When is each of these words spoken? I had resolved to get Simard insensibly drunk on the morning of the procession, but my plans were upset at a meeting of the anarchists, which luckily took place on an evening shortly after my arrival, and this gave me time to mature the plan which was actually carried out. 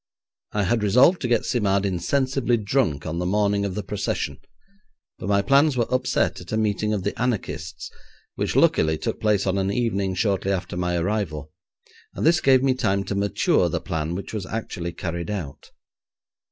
I 0.51 0.63
had 0.63 0.81
resolved 0.81 1.21
to 1.21 1.27
get 1.27 1.45
Simard 1.45 1.85
insensibly 1.85 2.57
drunk 2.57 3.05
on 3.05 3.19
the 3.19 3.25
morning 3.27 3.65
of 3.65 3.75
the 3.75 3.83
procession, 3.83 4.39
but 5.19 5.29
my 5.29 5.43
plans 5.43 5.77
were 5.77 5.93
upset 5.93 6.41
at 6.41 6.51
a 6.51 6.57
meeting 6.57 6.91
of 6.91 7.03
the 7.03 7.13
anarchists, 7.21 7.91
which 8.33 8.55
luckily 8.55 8.97
took 8.97 9.21
place 9.21 9.45
on 9.45 9.59
an 9.59 9.69
evening 9.71 10.15
shortly 10.15 10.51
after 10.51 10.75
my 10.75 10.97
arrival, 10.97 11.51
and 12.15 12.25
this 12.25 12.41
gave 12.41 12.63
me 12.63 12.73
time 12.73 13.03
to 13.03 13.13
mature 13.13 13.69
the 13.69 13.79
plan 13.79 14.15
which 14.15 14.33
was 14.33 14.47
actually 14.47 14.91
carried 14.91 15.29
out. 15.29 15.69